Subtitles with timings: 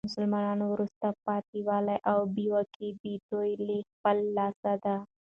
[0.03, 4.95] د مسلمانانو وروسته پاته والي او بي واکي د دوې له خپله لاسه ده.